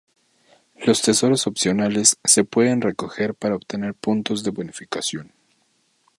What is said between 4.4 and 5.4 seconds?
de bonificación.